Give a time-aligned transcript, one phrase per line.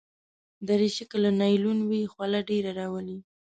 [0.67, 3.17] دریشي که له نایلون وي، خوله ډېره راولي.